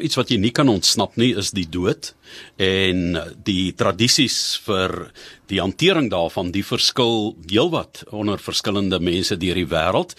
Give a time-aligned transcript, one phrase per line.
[0.00, 2.14] Iets wat jy nie kan ontsnap nie is die dood
[2.56, 5.10] en die tradisies vir
[5.50, 10.14] die hantering daarvan, die verskil heelwat onder verskillende mense deur die wêreld.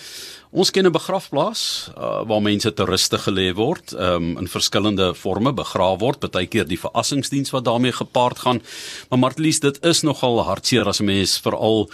[0.52, 5.54] Ons ken 'n begrafplaas uh, waar mense te ruste gelê word, um, in verskillende forme
[5.54, 8.62] begrawe word, partykeer die verrassingsdiens wat daarmee gepaard gaan.
[9.10, 11.90] Maar Martlies, dit is nogal hartseer as 'n mens veral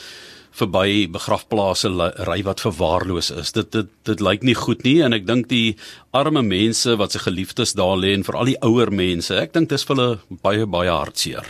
[0.58, 1.92] verby begrafplase
[2.28, 3.54] ry wat verwaarloos is.
[3.55, 5.76] Dit dit dit lyk nie goed nie en ek dink die
[6.16, 9.86] arme mense wat se geliefdes daar lê en veral die ouer mense, ek dink dis
[9.86, 11.45] vir hulle baie baie hartseer.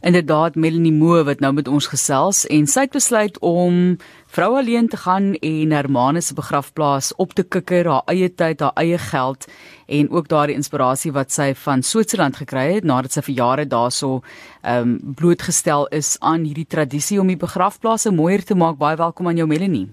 [0.00, 3.96] Inderdaad Melanie Moe wat nou met ons gesels en sy het besluit om
[4.30, 8.76] vrou alleen te gaan en Hermanus se begrafplaas op te kikker, haar eie tyd, haar
[8.78, 9.48] eie geld
[9.88, 14.20] en ook daardie inspirasie wat sy van Switserland gekry het nadat sy vir jare daarso
[14.62, 18.78] ehm um, blootgestel is aan hierdie tradisie om die begrafplase mooier te maak.
[18.78, 19.88] Baie welkom aan jou Melanie.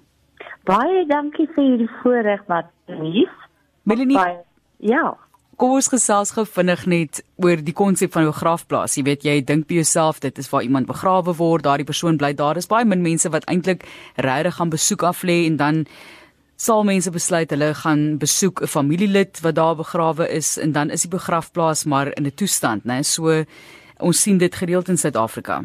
[0.66, 3.32] Baie dankie vir hierdie voorreg wat lief.
[3.84, 4.18] Melanie.
[4.18, 4.38] Baie,
[4.78, 5.16] ja.
[5.56, 8.98] Kom ons gesels gou vinnig net oor die konsep van 'n begrafplaas.
[8.98, 12.34] Jy weet jy dink by jouself dit is waar iemand begrawe word, daardie persoon bly
[12.34, 12.56] daar.
[12.56, 13.86] Dis baie min mense wat eintlik
[14.18, 15.86] regtig gaan besoek af lê en dan
[16.58, 21.02] sal mense besluit hulle gaan besoek 'n familielid wat daar begrawe is en dan is
[21.02, 23.02] die begrafplaas maar in 'n toestand, né?
[23.04, 23.46] So
[24.00, 25.64] ons sien dit gereeld in Suid-Afrika.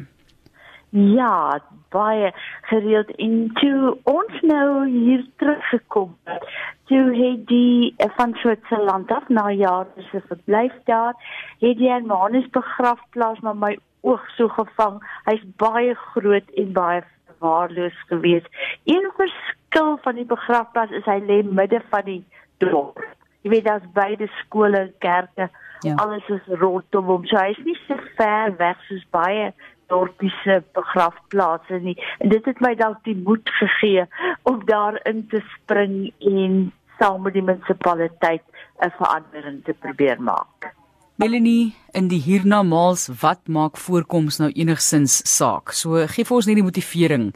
[0.91, 2.33] Ja, baie
[2.63, 6.45] gereeld in toe ons nou hier teruggekom het
[6.91, 11.15] toe het die eh, van Switserland af na jare se verblyf daar
[11.61, 17.03] het die Hermanus begrafplaas maar my oog so gevang hy's baie groot en baie
[17.41, 18.49] waarloos geweest.
[18.85, 22.23] Een verskil van die begrafplaas is hy lê midde van die
[22.59, 22.99] dorp.
[23.47, 25.49] Jy weet daar's beide skole kerke
[25.87, 25.95] ja.
[25.95, 27.29] alles is rondom hom.
[27.31, 29.53] So hy's nie so ver weg soos baie
[29.91, 31.97] dorpiese begrafplase nie.
[32.19, 34.05] En dit het my dalk die moed gegee
[34.43, 36.61] om daarin te spring en
[37.01, 38.45] saam met die munisipaliteit
[38.85, 40.75] 'n verandering te probeer maak.
[41.21, 45.73] Melanie, in die hiernamaals, wat maak voorkoms nou enigsins saak?
[45.73, 47.27] So gee vir ons net die motivering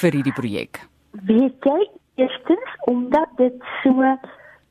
[0.00, 0.80] vir hierdie projek.
[1.28, 4.16] Weet jy, eerstens omdat dit so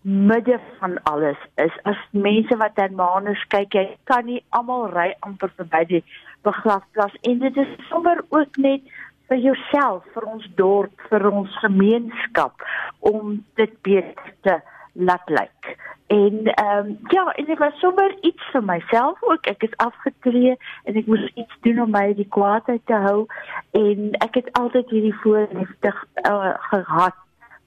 [0.05, 1.77] midde van alles is.
[1.83, 6.03] As mense wat aan Manus kyk, jy kan nie almal ry amper verby die
[6.45, 8.81] begrafplaas en dit is sommer ook net
[9.29, 12.65] vir jouself, vir ons dorp, vir ons gemeenskap
[12.99, 14.59] om dit beter te
[14.93, 15.75] laat lyk.
[16.07, 19.45] En ehm um, ja, en dit was sommer iets vir myself ook.
[19.49, 20.53] Ek is afgetree
[20.83, 23.25] en ek moes iets doen om my die kwaadheid te hou
[23.71, 25.93] en ek het altyd hierdie voorliefde
[26.29, 27.17] uh, gehad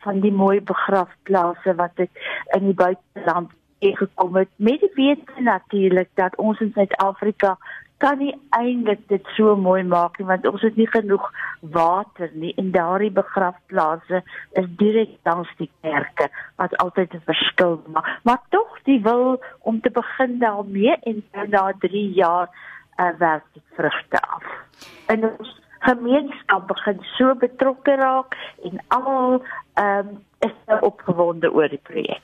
[0.07, 2.23] van die mooi begrafplase wat ek
[2.55, 7.57] in die buiteland gekom het met die wete natuurlik dat ons in Suid-Afrika
[7.99, 11.25] kan nie eintlik dit so mooi maak nie want ons het nie genoeg
[11.75, 12.53] water nie.
[12.57, 14.23] En daardie begrafplase
[14.61, 18.07] is direk langs die kerke wat altyd 'n verskil maak.
[18.23, 22.49] Maar tog die wil om te begin daarmee en na 3 jaar
[22.99, 24.45] uh, werk dit vrugte af.
[25.07, 29.43] En ons gemeenskap begin so betrokke raak en almal
[29.75, 32.23] ehm um, is nou opgewonde oor die projek.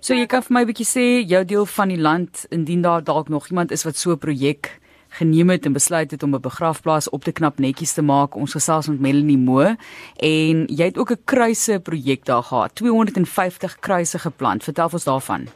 [0.00, 3.04] So jy kan vir my 'n bietjie sê jou deel van die land indien daar
[3.04, 4.80] dalk nog iemand is wat so 'n projek
[5.16, 8.34] geneem het en besluit het om 'n begrafplaas op te knap netjies te maak.
[8.34, 9.76] Ons gesels met Melanie Moe
[10.16, 12.74] en jy het ook 'n kruise projek daar gehad.
[12.74, 14.64] 250 kruise geplant.
[14.64, 15.48] Vertel ons daarvan.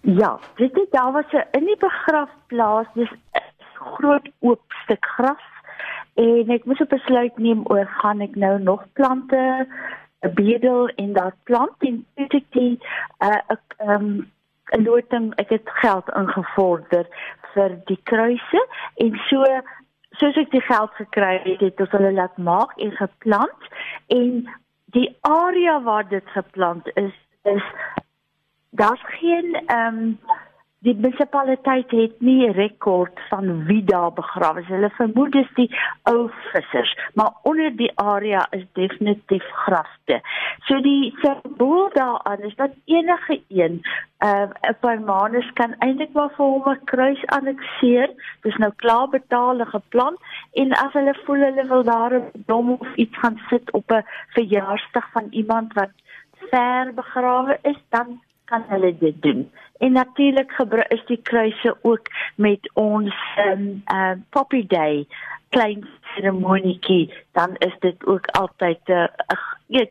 [0.00, 3.40] Ja, dit het daar was 'n in die begrafplaas, dis 'n
[3.74, 5.46] groot oop stuk gras
[6.14, 9.66] en ek moes 'n besluit neem oor gaan ek nou nog plante
[10.34, 12.78] bedel in daardie plant en dit ek die
[13.20, 14.30] 'n uh, um,
[14.72, 17.06] 'n loting ek het geld ingevorder
[17.54, 18.66] vir die kruise
[19.04, 19.44] en so
[20.20, 23.68] soos ek die geld gekry het, het ons hulle laat maak en geplant
[24.08, 24.48] en
[24.96, 27.64] die area waar dit geplant is is
[28.70, 30.18] daar's geen ehm um,
[30.82, 34.66] die munisipaliteit het nie 'n rekord van wie daar begrawe is.
[34.66, 35.70] Hulle vermoed dis die
[36.02, 40.20] ou vissers, maar onder die area is definitief grafte.
[40.66, 43.82] So die simbool daaraan is dat enige een
[44.24, 48.10] uh 'n permanus kan eintlik maar vir hom 'n kruis annexeer.
[48.42, 50.16] Dis nou klaar betaal en geplan
[50.52, 54.04] en as hulle voel hulle wil daar 'n dom of iets gaan sit op 'n
[54.28, 55.90] verjaarsdag van iemand wat
[56.50, 58.20] ver begrawe is, dan
[58.52, 59.50] kan hulle dit doen.
[59.78, 60.52] En natuurlik
[60.88, 62.06] is die kruise ook
[62.36, 63.14] met ons
[63.46, 65.06] um, uh, Poppy Day
[65.48, 69.86] klein seremonietjie, dan is dit ook altyd 'n uh, uh,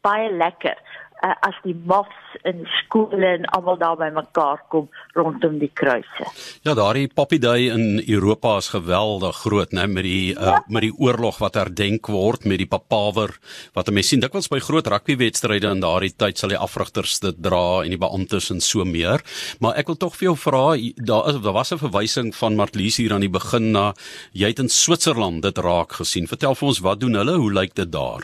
[0.00, 0.76] baie lekker
[1.22, 6.28] uh, as die mofs in skole en almal daar bymekaar kom rondom die kruise.
[6.66, 10.62] Ja, daardie Poppy Day in Europa is geweldig groot, né, met die uh, ja.
[10.68, 13.34] met die oorlog wat herdenk word met die papawer
[13.76, 17.82] wat mense sien dikwels by groot rugbywedstryde in daardie tyd sal die afrigters dit dra
[17.84, 19.24] en die beamptes en so meer.
[19.60, 20.64] Maar ek wil tog vir jou vra,
[20.96, 23.92] daar is daar was 'n verwysing van Martlies hier aan die begin na
[24.32, 26.26] jy het in Switserland dit raak gesien.
[26.26, 27.36] Vertel vir ons wat doen hulle?
[27.36, 28.22] Hoe lyk dit daar?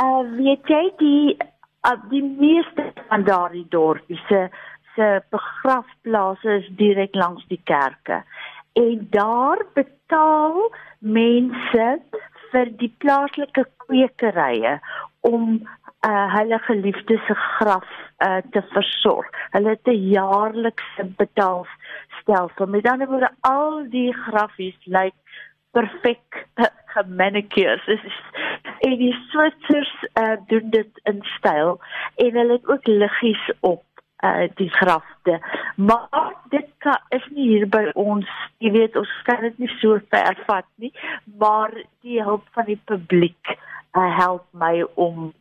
[0.00, 1.36] Uh weet jy die
[1.86, 4.48] uh, die meeste van daardie dorpies se
[4.94, 8.22] se begrafplaase is direk langs die kerke.
[8.72, 11.86] En daar betaal mense
[12.50, 14.78] vir die plaaslike kwekerye
[15.20, 17.86] om uh, hulle geliefdes se graf
[18.26, 19.30] uh, te versorg.
[19.54, 22.66] Hulle het 'n jaarlikse betaalstelsel.
[22.66, 25.14] Met ander woorde, al die grafies lyk
[25.70, 26.46] perfek
[26.94, 27.82] gemanicureer.
[27.86, 28.18] Dit is
[28.80, 31.78] en die Switsers uh, doen dit in styl
[32.16, 33.84] en hulle het ook liggies op
[34.24, 35.40] uh, die grafte.
[35.76, 36.68] Maar dit
[37.08, 38.28] is nie hier by ons,
[38.58, 40.92] jy weet, ons kan dit nie so ver vat nie,
[41.40, 45.32] maar die hulp van die publiek uh, help my om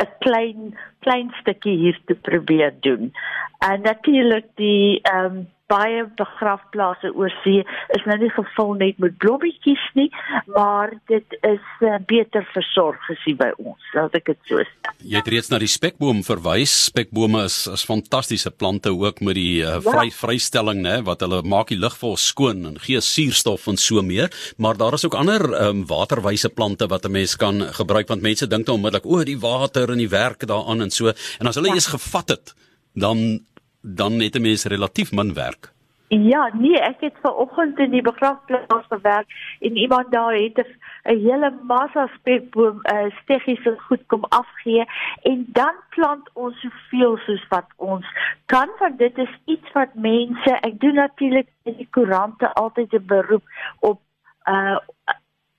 [0.00, 3.12] 'n klein klein stukkie hier te probeer doen.
[3.58, 7.62] En natuurlik die ehm um, baie begrafplase oor see
[7.96, 10.08] is nou nie gevul net met blommetjies nie,
[10.56, 14.94] maar dit is uh, beter versorg gesien by ons, laat ek dit so sê.
[15.02, 16.74] Jy het reeds na die spekboom verwys.
[16.90, 20.16] Spekbome is is fantastiese plante ook met die uh, vry ja.
[20.16, 24.02] vrystelling nê wat hulle maak die lug vir ons skoon en gee suurstof en so
[24.06, 24.32] meer,
[24.62, 28.46] maar daar is ook ander um, waterwyse plante wat 'n mens kan gebruik want mense
[28.46, 31.72] dink dan onmiddellik o, die water en die werk daaraan en so en as hulle
[31.72, 31.74] ja.
[31.74, 32.54] eers gevat het
[32.94, 33.40] dan
[33.82, 35.72] dan het 'n mens relatief min werk.
[36.08, 39.26] Ja, nee, ek het ver oggend in die begrafplaas gewerk
[39.60, 44.84] en iemand daar het 'n hele massa spekboom uh, steggies en goed kom afgee
[45.22, 48.06] en dan plant ons soveel soos wat ons
[48.46, 53.06] kan want dit is iets wat mense, ek doen natuurlik in die koerante altyd 'n
[53.06, 53.44] beroep
[53.80, 54.00] op
[54.44, 54.76] uh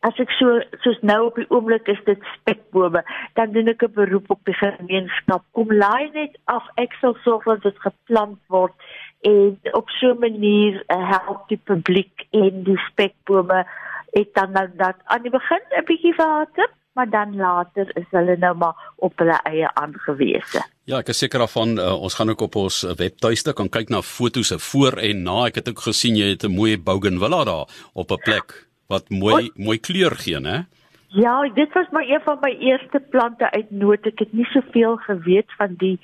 [0.07, 3.03] as ek so soos nou op die oomblik is dit spekbome
[3.39, 7.47] dan doen ek 'n beroep op die gemeenskap kom laai net af ek sal sorg
[7.47, 8.75] dat dit geplant word
[9.21, 13.65] en op so 'n manier uh, help die publiek en die spekbome
[14.13, 18.37] het dan nou dat aan die begin 'n bietjie water maar dan later is hulle
[18.37, 20.61] nou maar op hulle eie aangewese.
[20.85, 24.01] Ja, ek is seker daarvan uh, ons gaan ook op ons webtuiste kan kyk na
[24.01, 25.45] foto's se voor en na.
[25.45, 28.51] Ek het ook gesien jy het 'n mooi bougainvillea daar op 'n plek.
[28.51, 30.65] Ja wat mooi o, mooi kleur gee, né?
[31.13, 34.05] Ja, dit was maar een van my eerste plante uit noot.
[34.09, 35.99] Ek het nie soveel geweet van die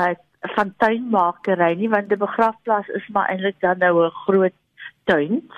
[0.00, 0.14] uh
[0.54, 4.52] van tuinmakery nie, want die begrafplaas is maar eintlik dan nou 'n groot
[5.04, 5.50] tuin.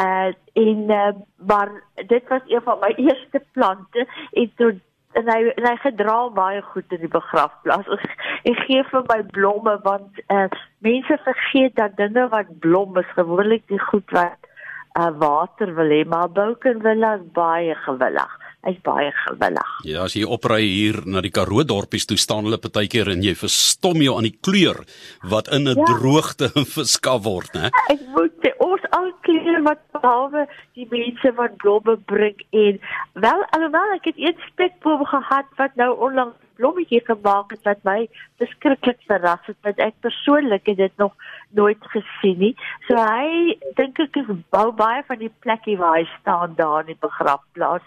[0.00, 1.12] Uh en uh,
[1.46, 1.70] maar
[2.06, 4.74] dit was een van my eerste plante en toe
[5.12, 7.86] en hy en hy gedra baie goed in die begrafplaas.
[8.50, 10.48] Ek gee vir my blomme want uh
[10.78, 14.50] mense vergeet dat dinge wat blom is gewoonlik die goed wat
[14.98, 18.40] uh, water wil hê, maar Boukenvilla is baie gewillig.
[18.64, 19.72] Hy's baie gewillig.
[19.84, 23.34] Ja, as jy opry hier na die Karoo dorpies toe staan hulle partykeer en jy
[23.36, 24.80] verstom jou aan die kleur
[25.28, 25.88] wat in 'n ja.
[25.90, 27.68] droogte verskaf word, né?
[27.92, 30.46] Ek moet sê ons al kleur wat behalwe
[30.78, 32.80] die mense wat blomme bring en
[33.26, 37.98] wel alhoewel ek het eers spekboom gehad wat nou onlangs blommetjie gemaak het wat my
[38.42, 41.12] beskiklik verras het want ek persoonlik het dit nog
[41.50, 42.54] nooit gesien nie.
[42.88, 46.94] So hy dink ek is bou baie van die plekkie waar hy staan daar in
[46.94, 47.84] die begrafplaas.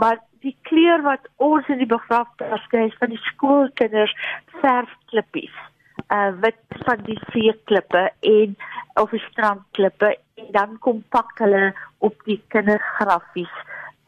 [0.00, 4.14] Maar die kleur wat ons in die begrafplaas kry van die skoolkinders
[4.60, 5.54] verfklippies.
[6.12, 8.56] Uh wit van die seeklippe en
[9.00, 11.72] of die strandklippe en dan kom pak hulle
[12.04, 13.54] op die kindergrafies.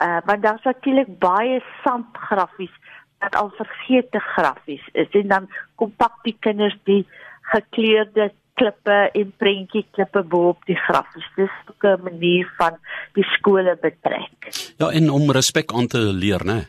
[0.04, 2.76] Uh want daar's natuurlik baie sandgrafies
[3.18, 7.06] wat al vergeete grafies is en dan kom pak die kinders die
[7.52, 11.28] gekleurde klippe en prentjie klippe bo op die grafies.
[11.36, 12.78] Dis ook 'n manier van
[13.14, 14.50] die skole betrek.
[14.78, 16.66] Ja, en om respek aan te leer, né?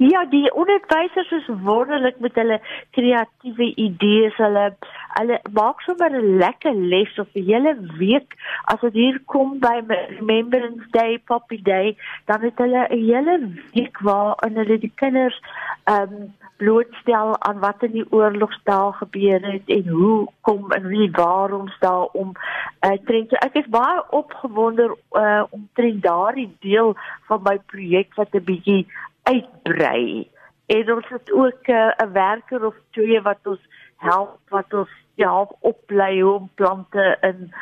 [0.00, 2.60] Ja, die onderwysers is wonderlik met hulle
[2.96, 4.36] kreatiewe idees.
[4.36, 4.70] Hulle
[5.18, 8.32] hulle maak sommer 'n lekker les of 'n hele week
[8.64, 13.36] as dit hier kom by Remembrance Day, Poppy Day, dan het hulle 'n hele
[13.74, 15.40] week waar in hulle die kinders
[15.84, 21.10] ehm um, blootstel aan wat in die oorlogsdae gebeur het en hoe kom en wie
[21.10, 23.38] waarom staan om uh, eh, trendjie.
[23.38, 26.92] Ek is baie opgewonde uh, om trend daardie deel
[27.30, 28.86] van my projek wat 'n bietjie
[29.22, 30.28] uitbrei.
[30.66, 33.62] En ons het ook eh, 'n uh, werker of twee wat ons
[33.96, 37.54] help wat ons ja oplei om plante in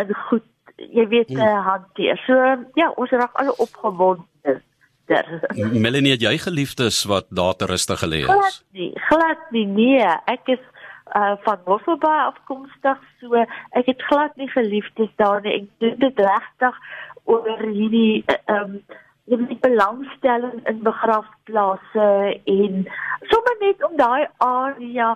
[0.00, 2.16] in goed jy weet uh, hanteer.
[2.26, 2.34] So
[2.74, 4.62] ja, ons raak alle opgewonde
[5.84, 8.30] Melanie, jy geliefdes wat daar te rustig gelê is.
[8.30, 9.66] Glad nie, glad nie.
[9.66, 10.62] Nee, ek is
[11.14, 13.44] uh van Mosselbaai afkomstig, so
[13.80, 15.60] ek het glad nie geliefdes daar nie.
[15.60, 16.78] Ek doen dit regtig
[17.24, 18.78] oor hierdie ehm um,
[19.24, 22.08] jy weet belangstelling in begrafplase
[22.44, 22.82] en
[23.30, 25.14] sommer net om daai area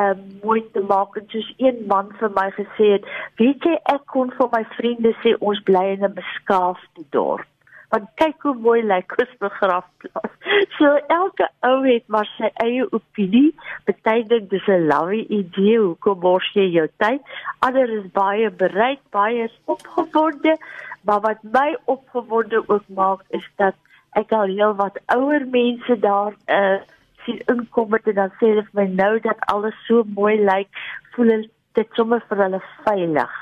[0.00, 3.08] um, mooi te maak en soos een man vir my gesê het
[3.40, 7.48] weet jy ek kon vir my vriende sê ons bly in 'n beskaafde dorp
[7.90, 10.34] want kyk hoe mooi lyk ons begrafplaas.
[10.76, 13.50] So elke ou het maar sy eie opinie.
[13.88, 17.20] Party dink dis 'n lawwe idee, hoekom mors jy jou tyd?
[17.66, 20.56] Ander is baie bereid, baie opgewonde,
[21.04, 23.74] maar wat my opgewonde ook maak is dat
[24.14, 26.78] ek al heel wat ouer mense daar uh
[27.24, 30.68] sien inkom en dan sê hulle vir my nou dat alles so mooi lyk,
[31.12, 31.44] voel
[31.74, 33.34] dit sommer vir hulle veilig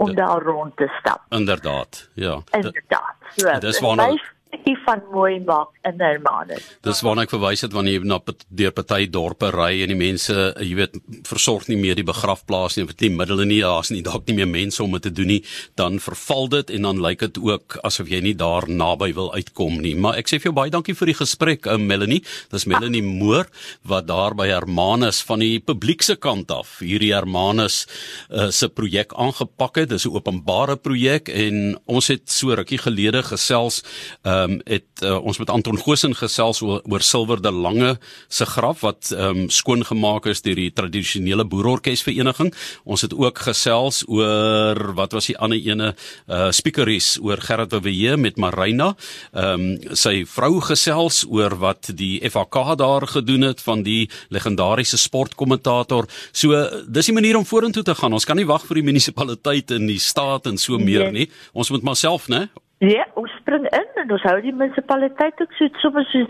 [0.00, 1.20] om daar rond te stap.
[1.28, 2.42] Inderdaad, ja.
[2.50, 3.14] Inderdaad.
[3.36, 4.18] So, dis waarna
[4.50, 6.64] bietjie van mooi maak in Hermanus.
[6.84, 10.34] Dis waarna ek verwys het wanneer jy na deur party dorpe ry en die mense,
[10.58, 14.26] jy weet, versorg nie meer die begrafplaas nie, want nie middele nie, daar's nie dalk
[14.28, 15.40] nie meer mense om dit te doen nie,
[15.80, 19.80] dan verval dit en dan lyk dit ook asof jy nie daar naby wil uitkom
[19.84, 19.94] nie.
[19.94, 22.22] Maar ek sê vir jou baie dankie vir die gesprek, ou Melanie.
[22.52, 23.48] Dis Melanie Moore
[23.88, 27.84] wat daar by Hermanus van die publiekse kant af hierdie Hermanus
[28.28, 29.90] uh, se projek aangepak het.
[29.94, 33.82] Dis 'n openbare projek en ons het so rukkie gelede gesels
[34.24, 37.98] uh, ehm um, het uh, ons met Anton Gosen gesels oor, oor Silwer de Lange
[38.28, 42.52] se graf wat ehm um, skoongemaak is deur die tradisionele boerorkesvereniging.
[42.84, 45.94] Ons het ook gesels oor wat was die ander ene
[46.28, 48.94] uh speakeries oor Gerard Wewe met Marina.
[49.32, 54.98] Ehm um, sy vrou gesels oor wat die FHK daar gedoen het van die legendariese
[54.98, 56.08] sportkommentator.
[56.32, 56.56] So
[56.86, 58.12] dis die manier om vorentoe te gaan.
[58.12, 61.26] Ons kan nie wag vir die munisipaliteit en die staat en so meer nee.
[61.26, 61.30] nie.
[61.52, 62.48] Ons moet maar self, né?
[62.80, 66.24] Ja, ons spring in en ons hou die munisipaliteit ook so sommer so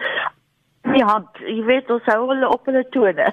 [0.97, 1.39] die hand.
[1.47, 3.31] Jy weet, ons hou hulle op hulle tone.